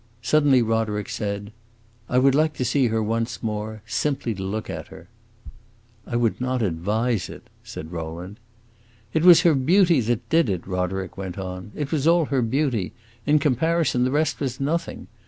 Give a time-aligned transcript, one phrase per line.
[0.23, 1.51] Suddenly Roderick said,
[2.09, 5.09] "I would like to see her once more simply to look at her."
[6.07, 8.39] "I would not advise it," said Rowland.
[9.13, 11.71] "It was her beauty that did it!" Roderick went on.
[11.75, 12.93] "It was all her beauty;
[13.27, 15.05] in comparison, the rest was nothing.